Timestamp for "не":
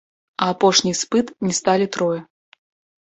1.49-1.53